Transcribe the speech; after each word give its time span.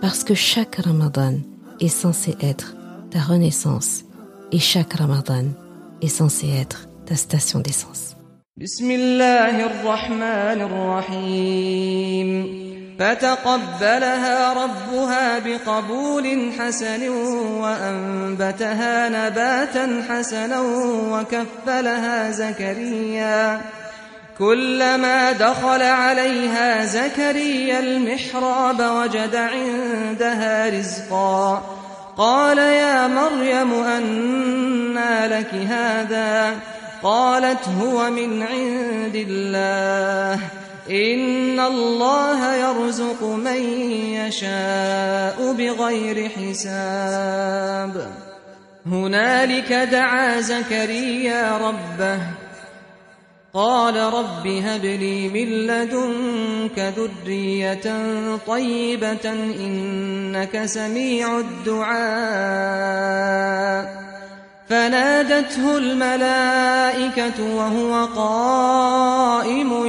parce 0.00 0.24
que 0.24 0.34
chaque 0.34 0.76
Ramadan 0.76 1.34
est 1.80 1.88
censé 1.88 2.36
être 2.40 2.74
ta 3.10 3.20
renaissance 3.20 4.04
et 4.52 4.58
chaque 4.58 4.94
Ramadan 4.94 5.46
est 6.02 6.08
censé 6.08 6.48
être 6.48 6.88
ta 7.06 7.16
station 7.16 7.60
d'essence. 7.60 8.14
فتقبلها 12.98 14.52
ربها 14.52 15.38
بقبول 15.38 16.52
حسن 16.58 17.08
وأنبتها 17.62 19.08
نباتا 19.08 20.02
حسنا 20.08 20.60
وكفلها 21.12 22.30
زكريا 22.30 23.60
كلما 24.38 25.32
دخل 25.32 25.82
عليها 25.82 26.84
زكريا 26.84 27.80
المحراب 27.80 28.80
وجد 28.80 29.36
عندها 29.36 30.78
رزقا. 30.78 31.62
قال 32.16 32.58
يا 32.58 33.06
مريم 33.06 33.72
أنى 33.74 35.26
لك 35.26 35.54
هذا؟ 35.54 36.54
قالت 37.02 37.68
هو 37.80 38.10
من 38.10 38.42
عند 38.42 39.26
الله. 39.28 40.40
إن 40.90 41.60
الله 41.60 42.54
يرزق 42.54 43.22
من 43.22 43.62
يشاء 44.14 45.52
بغير 45.52 46.28
حساب. 46.28 48.06
هنالك 48.86 49.72
دعا 49.72 50.40
زكريا 50.40 51.58
ربه. 51.58 52.47
قال 53.54 53.96
رب 53.96 54.46
هب 54.46 54.84
لي 54.84 55.28
من 55.28 55.48
لدنك 55.66 56.94
ذرية 56.96 57.80
طيبة 58.46 59.32
إنك 59.60 60.64
سميع 60.64 61.38
الدعاء. 61.38 61.98
فنادته 64.68 65.78
الملائكة 65.78 67.56
وهو 67.56 68.06
قائم 68.16 69.86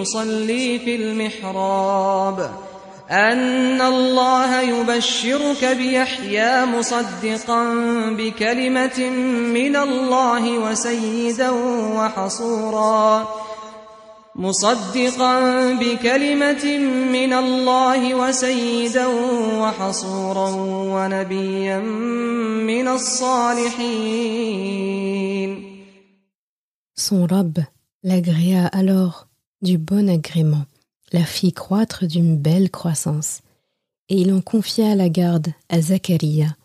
يصلي 0.00 0.78
في 0.78 0.96
المحراب. 0.96 2.50
أن 3.10 3.80
الله 3.80 4.60
يبشرك 4.60 5.64
بيحيى 5.64 6.64
مصدقا 6.64 7.74
بكلمة 8.18 9.10
من 9.54 9.76
الله 9.76 10.58
وسيدا 10.58 11.50
وحصورا. 11.96 13.28
مصدقا 14.36 15.72
بكلمة 15.72 16.78
من 17.12 17.32
الله 17.32 18.14
وسيدا 18.14 19.06
وحصورا 19.60 20.50
ونبيا 20.94 21.78
من 22.66 22.88
الصالحين. 22.88 24.14
Son 26.96 27.26
Rab 27.26 27.58
l'agréa 28.02 28.66
alors 28.72 29.26
du 29.62 29.78
bon 29.78 30.08
agrément. 30.08 30.64
La 31.14 31.24
fit 31.24 31.52
croître 31.52 32.06
d'une 32.06 32.36
belle 32.36 32.72
croissance, 32.72 33.42
et 34.08 34.20
il 34.20 34.32
en 34.32 34.40
confia 34.40 34.96
la 34.96 35.08
garde 35.08 35.52
à 35.68 35.80
Zacharia. 35.80 36.56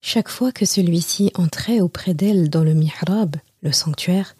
Chaque 0.00 0.30
fois 0.30 0.50
que 0.50 0.64
celui-ci 0.64 1.30
entrait 1.34 1.82
auprès 1.82 2.14
d'elle 2.14 2.48
dans 2.48 2.64
le 2.64 2.72
mihrab, 2.72 3.36
le 3.60 3.72
sanctuaire, 3.72 4.34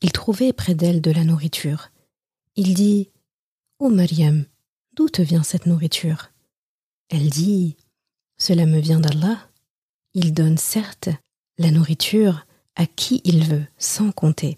il 0.00 0.12
trouvait 0.12 0.54
près 0.54 0.74
d'elle 0.74 1.02
de 1.02 1.10
la 1.10 1.24
nourriture. 1.24 1.90
Il 2.56 2.72
dit 2.72 3.10
Ô 3.80 3.90
Mariam, 3.90 4.46
d'où 4.94 5.10
te 5.10 5.20
vient 5.20 5.42
cette 5.42 5.66
nourriture? 5.66 6.30
Elle 7.10 7.28
dit 7.28 7.76
Cela 8.38 8.64
me 8.64 8.78
vient 8.78 9.00
d'Allah. 9.00 9.36
Il 10.14 10.32
donne 10.32 10.56
certes 10.56 11.10
la 11.58 11.70
nourriture 11.70 12.46
à 12.76 12.86
qui 12.86 13.20
il 13.24 13.44
veut, 13.44 13.66
sans 13.76 14.10
compter. 14.10 14.56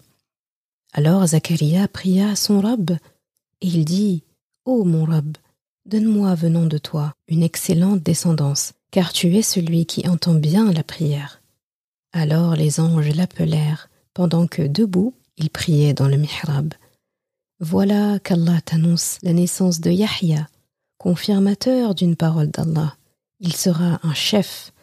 Alors 0.93 1.27
Zacharia 1.27 1.89
pria 1.89 2.37
son 2.37 2.61
Rab 2.61 2.97
il 3.63 3.85
dit 3.85 4.23
Ô 4.65 4.83
mon 4.83 5.05
Rab, 5.05 5.37
donne-moi 5.85 6.35
venant 6.35 6.65
de 6.65 6.77
toi 6.77 7.13
une 7.27 7.43
excellente 7.43 8.03
descendance, 8.03 8.73
car 8.91 9.11
tu 9.13 9.35
es 9.35 9.41
celui 9.41 9.85
qui 9.85 10.07
entend 10.07 10.35
bien 10.35 10.71
la 10.71 10.83
prière. 10.83 11.41
Alors 12.11 12.55
les 12.55 12.79
anges 12.79 13.15
l'appelèrent, 13.15 13.89
pendant 14.13 14.47
que 14.47 14.61
debout 14.61 15.15
il 15.37 15.49
priait 15.49 15.93
dans 15.93 16.07
le 16.07 16.17
mihrab. 16.17 16.73
Voilà 17.59 18.19
qu'Allah 18.19 18.61
t'annonce 18.61 19.17
la 19.23 19.33
naissance 19.33 19.79
de 19.79 19.89
Yahya, 19.89 20.47
confirmateur 20.97 21.95
d'une 21.95 22.15
parole 22.15 22.49
d'Allah. 22.49 22.95
Il 23.39 23.55
sera 23.55 23.99
un 24.03 24.13
chef, 24.13 24.73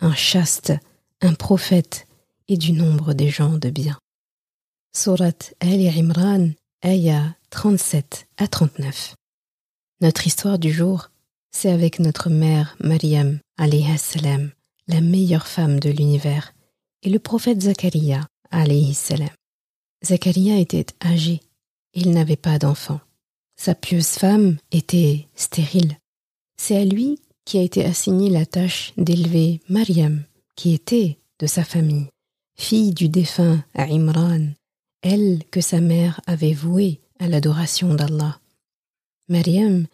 un 0.00 0.14
chaste, 0.14 0.72
un 1.20 1.34
prophète 1.34 2.06
et 2.48 2.56
du 2.56 2.72
nombre 2.72 3.12
des 3.12 3.28
gens 3.28 3.58
de 3.58 3.70
bien. 3.70 3.98
Al-Imran, 5.60 6.50
Aya 6.82 7.36
37 7.50 8.26
à 8.38 8.48
39. 8.48 9.14
Notre 10.00 10.26
histoire 10.26 10.58
du 10.58 10.72
jour, 10.72 11.10
c'est 11.50 11.70
avec 11.70 11.98
notre 11.98 12.30
mère 12.30 12.74
Mariam, 12.80 13.38
salam, 13.98 14.50
la 14.88 15.02
meilleure 15.02 15.46
femme 15.46 15.78
de 15.78 15.90
l'univers, 15.90 16.54
et 17.02 17.10
le 17.10 17.18
prophète 17.18 17.60
Zacharia, 17.60 18.26
salam. 18.94 19.28
Zacharia 20.02 20.56
était 20.56 20.86
âgé, 21.04 21.42
il 21.92 22.12
n'avait 22.12 22.36
pas 22.36 22.58
d'enfant. 22.58 23.00
Sa 23.56 23.74
pieuse 23.74 24.12
femme 24.12 24.56
était 24.72 25.28
stérile. 25.34 25.98
C'est 26.56 26.78
à 26.78 26.86
lui 26.86 27.18
qui 27.44 27.58
a 27.58 27.62
été 27.62 27.84
assignée 27.84 28.30
la 28.30 28.46
tâche 28.46 28.94
d'élever 28.96 29.60
Mariam, 29.68 30.24
qui 30.56 30.72
était 30.72 31.18
de 31.40 31.46
sa 31.46 31.62
famille, 31.62 32.08
fille 32.56 32.94
du 32.94 33.10
défunt 33.10 33.62
Imran, 33.74 34.54
elle 35.02 35.42
que 35.50 35.60
sa 35.60 35.80
mère 35.80 36.20
avait 36.26 36.52
vouée 36.52 37.00
à 37.18 37.28
l'adoration 37.28 37.94
d'Allah. 37.94 38.40
Mariam 39.28 39.86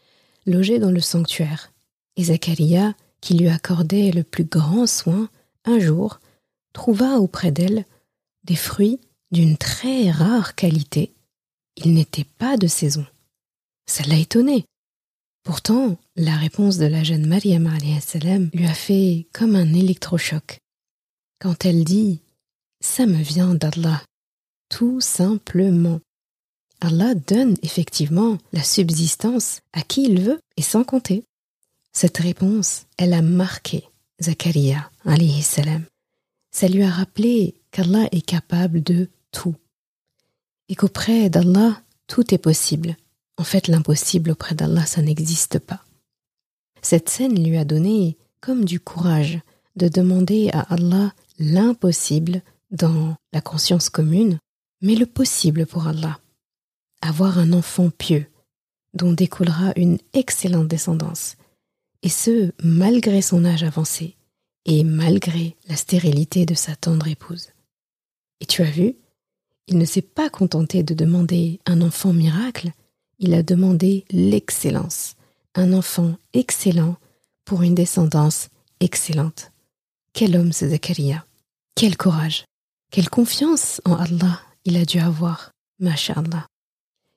logeait 0.47 0.79
dans 0.79 0.91
le 0.91 1.01
sanctuaire, 1.01 1.73
et 2.17 2.25
Zacharia, 2.25 2.95
qui 3.21 3.35
lui 3.35 3.49
accordait 3.49 4.11
le 4.11 4.23
plus 4.23 4.45
grand 4.45 4.87
soin, 4.87 5.29
un 5.65 5.79
jour 5.79 6.21
trouva 6.73 7.19
auprès 7.19 7.51
d'elle 7.51 7.85
des 8.45 8.57
fruits 8.57 9.01
d'une 9.33 9.57
très 9.57 10.11
rare 10.11 10.55
qualité. 10.55 11.13
Ils 11.77 11.93
n'étaient 11.93 12.27
pas 12.39 12.57
de 12.57 12.67
saison. 12.67 13.05
Ça 13.87 14.05
l'a 14.05 14.17
étonné. 14.17 14.65
Pourtant, 15.43 15.97
la 16.17 16.37
réponse 16.37 16.77
de 16.79 16.87
la 16.87 17.05
jeune 17.05 17.27
Mariam 17.27 17.71
lui 18.53 18.67
a 18.67 18.75
fait 18.75 19.27
comme 19.33 19.55
un 19.55 19.75
électrochoc. 19.75 20.59
Quand 21.41 21.65
elle 21.65 21.85
dit 21.85 22.21
Ça 22.81 23.07
me 23.07 23.23
vient 23.23 23.55
d'Allah, 23.55 24.03
tout 24.77 25.01
simplement. 25.01 26.01
Allah 26.83 27.15
donne 27.15 27.55
effectivement 27.63 28.37
la 28.53 28.63
subsistance 28.63 29.63
à 29.73 29.81
qui 29.81 30.05
il 30.05 30.21
veut 30.21 30.39
et 30.59 30.63
sans 30.63 30.85
compter. 30.85 31.25
Cette 31.95 32.19
réponse, 32.19 32.85
elle 32.99 33.15
a 33.15 33.23
marqué 33.23 33.85
Zacharia, 34.21 34.91
alayhi 35.07 35.41
salam. 35.41 35.87
Ça 36.51 36.69
lui 36.69 36.83
a 36.83 36.91
rappelé 36.91 37.55
qu'Allah 37.71 38.07
est 38.13 38.21
capable 38.21 38.83
de 38.83 39.09
tout. 39.33 39.55
Et 40.69 40.75
qu'auprès 40.75 41.31
d'Allah, 41.31 41.81
tout 42.07 42.35
est 42.35 42.39
possible. 42.39 42.99
En 43.39 43.45
fait, 43.45 43.69
l'impossible 43.69 44.33
auprès 44.33 44.55
d'Allah, 44.55 44.85
ça 44.85 45.01
n'existe 45.01 45.59
pas. 45.59 45.83
Cette 46.83 47.09
scène 47.09 47.43
lui 47.43 47.57
a 47.57 47.65
donné 47.65 48.19
comme 48.43 48.67
du 48.67 48.79
courage 48.79 49.41
de 49.77 49.89
demander 49.89 50.51
à 50.53 50.61
Allah 50.61 51.15
l'impossible 51.39 52.43
dans 52.71 53.17
la 53.33 53.41
conscience 53.41 53.89
commune, 53.89 54.39
mais 54.81 54.95
le 54.95 55.07
possible 55.07 55.67
pour 55.67 55.87
Allah 55.87 56.21
avoir 57.03 57.39
un 57.39 57.53
enfant 57.53 57.91
pieux, 57.91 58.27
dont 58.95 59.13
découlera 59.13 59.73
une 59.77 59.99
excellente 60.13 60.69
descendance, 60.69 61.37
et 62.03 62.09
ce, 62.09 62.53
malgré 62.63 63.23
son 63.23 63.45
âge 63.45 63.63
avancé, 63.63 64.17
et 64.65 64.85
malgré 64.85 65.57
la 65.69 65.77
stérilité 65.77 66.47
de 66.47 66.55
sa 66.55 66.75
tendre 66.75 67.07
épouse. 67.07 67.49
Et 68.41 68.47
tu 68.47 68.63
as 68.63 68.71
vu, 68.71 68.97
il 69.69 69.79
ne 69.79 69.85
s'est 69.85 70.03
pas 70.03 70.31
contenté 70.31 70.83
de 70.83 70.95
demander 70.95 71.61
un 71.67 71.81
enfant 71.81 72.13
miracle, 72.13 72.73
il 73.19 73.35
a 73.35 73.43
demandé 73.43 74.05
l'excellence, 74.11 75.17
un 75.55 75.73
enfant 75.73 76.17
excellent 76.33 76.97
pour 77.45 77.63
une 77.63 77.75
descendance 77.75 78.49
excellente. 78.81 79.53
Quel 80.13 80.37
homme 80.37 80.53
ce 80.53 80.69
Zakaria 80.69 81.25
Quel 81.75 81.97
courage 81.97 82.45
Quelle 82.91 83.09
confiance 83.09 83.81
en 83.85 83.95
Allah 83.95 84.41
il 84.67 84.77
a 84.77 84.85
dû 84.85 84.99
avoir, 84.99 85.53
masha'Allah. 85.79 86.47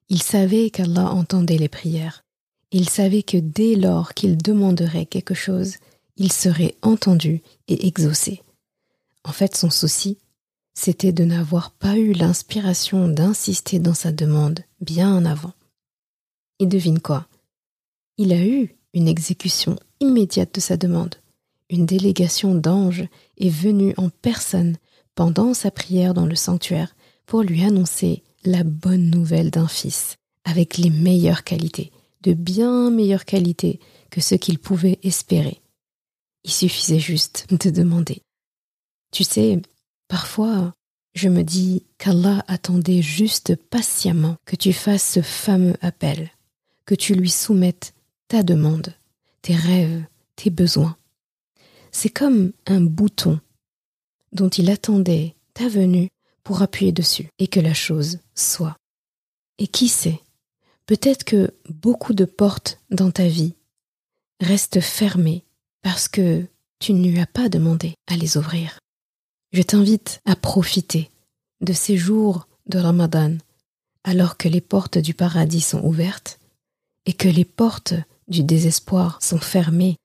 Il 0.08 0.22
savait 0.22 0.70
qu'Allah 0.70 1.10
entendait 1.10 1.58
les 1.58 1.68
prières. 1.68 2.24
Il 2.72 2.88
savait 2.88 3.24
que 3.24 3.38
dès 3.38 3.76
lors 3.76 4.14
qu'il 4.14 4.38
demanderait 4.38 5.08
quelque 5.08 5.34
chose, 5.34 5.78
il 6.16 6.32
serait 6.32 6.76
entendu 6.84 7.42
et 7.68 7.88
exaucé. 7.88 8.44
En 9.24 9.32
fait, 9.32 9.56
son 9.56 9.72
souci, 9.72 10.20
c'était 10.76 11.12
de 11.12 11.24
n'avoir 11.24 11.72
pas 11.72 11.98
eu 11.98 12.14
l'inspiration 12.14 13.08
d'insister 13.08 13.80
dans 13.80 13.96
sa 13.96 14.12
demande 14.12 14.60
bien 14.80 15.26
avant. 15.26 15.54
Et 16.60 16.68
devine 16.68 17.00
quoi? 17.00 17.28
Il 18.18 18.32
a 18.32 18.46
eu 18.46 18.76
une 18.94 19.08
exécution 19.08 19.76
immédiate 20.00 20.54
de 20.54 20.60
sa 20.60 20.78
demande. 20.78 21.16
Une 21.72 21.88
délégation 21.88 22.54
d'anges 22.54 23.08
est 23.38 23.50
venue 23.50 23.94
en 23.98 24.10
personne 24.10 24.78
pendant 25.16 25.54
sa 25.54 25.72
prière 25.72 26.14
dans 26.14 26.26
le 26.26 26.36
sanctuaire 26.36 26.96
pour 27.30 27.44
lui 27.44 27.64
annoncer 27.64 28.24
la 28.44 28.64
bonne 28.64 29.12
nouvelle 29.12 29.52
d'un 29.52 29.68
fils 29.68 30.16
avec 30.46 30.80
les 30.80 30.90
meilleures 30.90 31.44
qualités, 31.44 31.92
de 32.24 32.34
bien 32.34 32.90
meilleures 32.90 33.24
qualités 33.24 33.80
que 34.10 34.20
ce 34.20 34.34
qu'il 34.34 34.58
pouvait 34.58 34.98
espérer. 35.04 35.62
Il 36.44 36.50
suffisait 36.50 37.00
juste 37.00 37.46
de 37.52 37.70
demander. 37.70 38.24
Tu 39.12 39.24
sais, 39.24 39.62
parfois, 40.08 40.74
je 41.14 41.30
me 41.30 41.44
dis 41.44 41.84
qu'Allah 42.00 42.44
attendait 42.48 43.04
juste 43.04 43.56
patiemment 43.56 44.38
que 44.46 44.56
tu 44.56 44.74
fasses 44.74 45.14
ce 45.14 45.22
fameux 45.22 45.76
appel, 45.82 46.32
que 46.86 46.96
tu 46.96 47.14
lui 47.14 47.30
soumettes 47.30 47.94
ta 48.28 48.42
demande, 48.42 48.96
tes 49.44 49.56
rêves, 49.56 50.04
tes 50.36 50.50
besoins. 50.50 50.98
C'est 51.92 52.10
comme 52.10 52.54
un 52.66 52.82
bouton 52.82 53.40
dont 54.32 54.50
il 54.50 54.72
attendait 54.72 55.36
ta 55.54 55.68
venue 55.68 56.10
pour 56.50 56.64
appuyer 56.64 56.92
dessus 56.92 57.30
et 57.38 57.48
que 57.48 57.60
la 57.60 57.76
chose 57.76 58.18
soit. 58.34 58.76
Et 59.60 59.68
qui 59.68 59.88
sait, 59.88 60.20
peut-être 60.88 61.24
que 61.24 61.54
beaucoup 61.70 62.16
de 62.16 62.26
portes 62.26 62.80
dans 62.90 63.12
ta 63.12 63.28
vie 63.28 63.54
restent 64.42 64.82
fermées 64.82 65.44
parce 65.84 66.08
que 66.08 66.44
tu 66.80 66.94
ne 66.94 67.08
lui 67.08 67.20
as 67.20 67.28
pas 67.28 67.50
demandé 67.50 67.94
à 68.08 68.16
les 68.16 68.36
ouvrir. 68.36 68.80
Je 69.52 69.62
t'invite 69.62 70.22
à 70.26 70.36
profiter 70.36 71.12
de 71.62 71.72
ces 71.72 71.98
jours 71.98 72.48
de 72.66 72.80
Ramadan 72.80 73.38
alors 74.04 74.36
que 74.36 74.48
les 74.48 74.62
portes 74.62 74.98
du 74.98 75.14
paradis 75.14 75.62
sont 75.62 75.84
ouvertes 75.84 76.40
et 77.06 77.14
que 77.14 77.28
les 77.28 77.46
portes 77.46 77.94
du 78.28 78.42
désespoir 78.42 79.22
sont 79.22 79.38
fermées. 79.38 79.98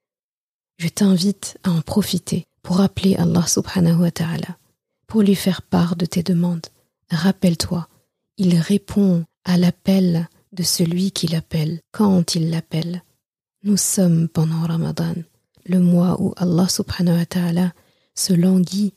Je 0.76 0.88
t'invite 0.88 1.56
à 1.62 1.70
en 1.70 1.80
profiter 1.80 2.44
pour 2.62 2.82
appeler 2.82 3.16
Allah 3.16 3.46
subhanahu 3.46 4.02
wa 4.02 4.10
ta'ala, 4.10 4.58
pour 5.14 5.22
lui 5.22 5.36
faire 5.36 5.62
part 5.62 5.94
de 5.94 6.06
tes 6.06 6.24
demandes. 6.24 6.66
Rappelle-toi, 7.08 7.86
il 8.36 8.58
répond 8.58 9.24
à 9.44 9.56
l'appel 9.56 10.28
de 10.50 10.64
celui 10.64 11.12
qui 11.12 11.28
l'appelle 11.28 11.78
quand 11.92 12.34
il 12.34 12.50
l'appelle. 12.50 13.04
Nous 13.62 13.76
sommes 13.76 14.26
pendant 14.26 14.62
Ramadan, 14.66 15.14
le 15.66 15.78
mois 15.78 16.20
où 16.20 16.34
Allah 16.36 16.66
subhanahu 16.68 17.16
wa 17.16 17.26
ta'ala 17.26 17.72
se 18.16 18.32
languit 18.32 18.92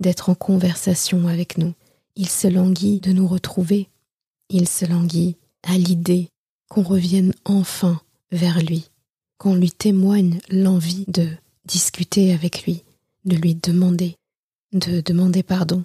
d'être 0.00 0.28
en 0.28 0.34
conversation 0.34 1.28
avec 1.28 1.56
nous. 1.56 1.72
Il 2.16 2.28
se 2.28 2.48
languit 2.48 2.98
de 2.98 3.12
nous 3.12 3.28
retrouver. 3.28 3.90
Il 4.48 4.66
se 4.66 4.86
languit 4.86 5.36
à 5.62 5.78
l'idée 5.78 6.30
qu'on 6.68 6.82
revienne 6.82 7.32
enfin 7.44 8.00
vers 8.32 8.58
lui, 8.60 8.90
qu'on 9.38 9.54
lui 9.54 9.70
témoigne 9.70 10.40
l'envie 10.50 11.04
de 11.06 11.28
discuter 11.64 12.32
avec 12.32 12.64
lui, 12.64 12.82
de 13.24 13.36
lui 13.36 13.54
demander, 13.54 14.16
de 14.72 15.00
demander 15.00 15.42
pardon, 15.42 15.82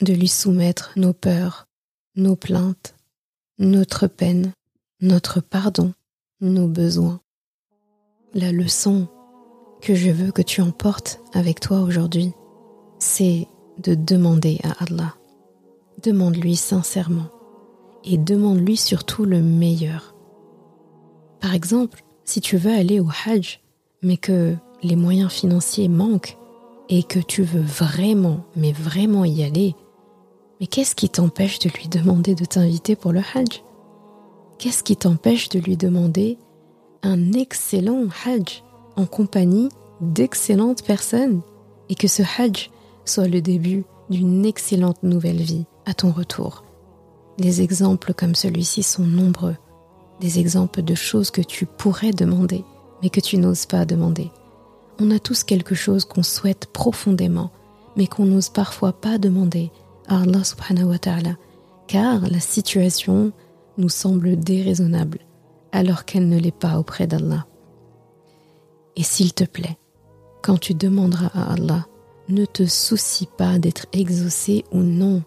de 0.00 0.12
lui 0.12 0.28
soumettre 0.28 0.92
nos 0.96 1.12
peurs, 1.12 1.66
nos 2.16 2.36
plaintes, 2.36 2.94
notre 3.58 4.06
peine, 4.06 4.52
notre 5.00 5.40
pardon, 5.40 5.94
nos 6.40 6.68
besoins. 6.68 7.20
La 8.34 8.52
leçon 8.52 9.08
que 9.80 9.94
je 9.94 10.10
veux 10.10 10.32
que 10.32 10.42
tu 10.42 10.60
emportes 10.60 11.20
avec 11.32 11.60
toi 11.60 11.80
aujourd'hui, 11.80 12.32
c'est 12.98 13.46
de 13.78 13.94
demander 13.94 14.58
à 14.62 14.84
Allah. 14.84 15.14
Demande-lui 16.02 16.56
sincèrement 16.56 17.30
et 18.04 18.18
demande-lui 18.18 18.76
surtout 18.76 19.24
le 19.24 19.40
meilleur. 19.40 20.14
Par 21.40 21.54
exemple, 21.54 22.04
si 22.24 22.40
tu 22.40 22.56
veux 22.56 22.72
aller 22.72 23.00
au 23.00 23.08
Hajj, 23.24 23.60
mais 24.02 24.16
que 24.16 24.54
les 24.82 24.96
moyens 24.96 25.32
financiers 25.32 25.88
manquent 25.88 26.36
et 26.88 27.02
que 27.02 27.18
tu 27.18 27.42
veux 27.42 27.62
vraiment, 27.62 28.44
mais 28.54 28.72
vraiment 28.72 29.24
y 29.24 29.42
aller, 29.42 29.74
mais 30.60 30.66
qu'est-ce 30.66 30.94
qui 30.94 31.08
t'empêche 31.08 31.58
de 31.58 31.68
lui 31.68 31.88
demander 31.88 32.34
de 32.34 32.44
t'inviter 32.44 32.96
pour 32.96 33.12
le 33.12 33.20
Hajj? 33.20 33.62
Qu'est-ce 34.58 34.82
qui 34.82 34.96
t'empêche 34.96 35.50
de 35.50 35.58
lui 35.58 35.76
demander 35.76 36.38
un 37.02 37.32
excellent 37.32 38.04
Hajj 38.24 38.62
en 38.96 39.04
compagnie 39.04 39.68
d'excellentes 40.00 40.82
personnes 40.82 41.42
et 41.90 41.94
que 41.94 42.08
ce 42.08 42.22
Hajj 42.22 42.70
soit 43.04 43.28
le 43.28 43.42
début 43.42 43.84
d'une 44.08 44.46
excellente 44.46 45.02
nouvelle 45.02 45.42
vie 45.42 45.66
à 45.84 45.92
ton 45.92 46.10
retour? 46.10 46.64
Des 47.38 47.60
exemples 47.60 48.14
comme 48.14 48.34
celui-ci 48.34 48.82
sont 48.82 49.04
nombreux, 49.04 49.56
des 50.20 50.38
exemples 50.38 50.80
de 50.80 50.94
choses 50.94 51.30
que 51.30 51.42
tu 51.42 51.66
pourrais 51.66 52.12
demander, 52.12 52.64
mais 53.02 53.10
que 53.10 53.20
tu 53.20 53.36
n'oses 53.36 53.66
pas 53.66 53.84
demander. 53.84 54.30
On 54.98 55.10
a 55.10 55.18
tous 55.18 55.44
quelque 55.44 55.74
chose 55.74 56.04
qu'on 56.04 56.22
souhaite 56.22 56.66
profondément, 56.66 57.50
mais 57.96 58.06
qu'on 58.06 58.24
n'ose 58.24 58.48
parfois 58.48 58.92
pas 58.92 59.18
demander 59.18 59.70
à 60.08 60.22
Allah 60.22 60.44
subhanahu 60.44 60.84
wa 60.84 60.98
ta'ala, 60.98 61.36
car 61.86 62.22
la 62.28 62.40
situation 62.40 63.32
nous 63.78 63.88
semble 63.88 64.36
déraisonnable 64.36 65.18
alors 65.72 66.04
qu'elle 66.04 66.28
ne 66.28 66.38
l'est 66.38 66.56
pas 66.56 66.78
auprès 66.78 67.06
d'Allah. 67.06 67.46
Et 68.96 69.02
s'il 69.02 69.34
te 69.34 69.44
plaît, 69.44 69.76
quand 70.42 70.58
tu 70.58 70.74
demanderas 70.74 71.30
à 71.34 71.52
Allah, 71.52 71.86
ne 72.28 72.44
te 72.44 72.64
soucie 72.64 73.28
pas 73.36 73.58
d'être 73.58 73.86
exaucé 73.92 74.64
ou 74.72 74.78
non. 74.78 75.22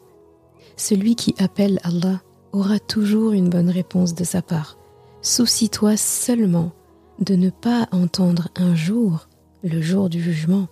Celui 0.75 1.15
qui 1.15 1.35
appelle 1.37 1.79
Allah 1.83 2.21
aura 2.51 2.79
toujours 2.79 3.33
une 3.33 3.49
bonne 3.49 3.69
réponse 3.69 4.15
de 4.15 4.23
sa 4.23 4.41
part. 4.41 4.77
Soucie-toi 5.21 5.97
seulement 5.97 6.71
de 7.19 7.35
ne 7.35 7.49
pas 7.49 7.87
entendre 7.91 8.49
un 8.55 8.75
jour, 8.75 9.28
le 9.63 9.81
jour 9.81 10.09
du 10.09 10.21
jugement, 10.21 10.67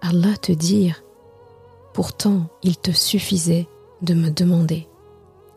Allah 0.00 0.36
te 0.40 0.52
dire 0.52 1.02
Pourtant, 1.92 2.46
il 2.62 2.76
te 2.76 2.90
suffisait 2.90 3.66
de 4.02 4.14
me 4.14 4.30
demander. 4.30 4.88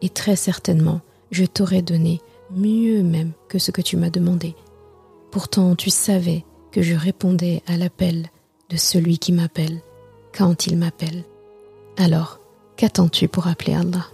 Et 0.02 0.10
très 0.10 0.36
certainement, 0.36 1.02
je 1.32 1.46
t'aurais 1.46 1.82
donné 1.82 2.22
mieux 2.52 3.04
même 3.04 3.32
que 3.50 3.60
ce 3.60 3.72
que 3.72 3.82
tu 3.82 3.98
m'as 3.98 4.10
demandé. 4.10 4.56
Pourtant 5.32 5.76
tu 5.76 5.90
savais 5.90 6.46
que 6.72 6.82
je 6.82 6.96
répondais 6.96 7.64
à 7.68 7.78
l'appel 7.78 8.30
de 8.70 8.78
celui 8.78 9.18
qui 9.18 9.34
m'appelle 9.34 9.82
quand 10.36 10.68
il 10.68 10.78
m'appelle. 10.78 11.24
Alors, 11.98 12.40
qu'attends-tu 12.76 13.28
pour 13.28 13.48
appeler 13.48 13.74
Allah? 13.74 14.06